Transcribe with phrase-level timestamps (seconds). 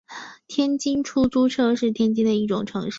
[0.47, 2.89] 天津出租车是天津的一种城市交通方式。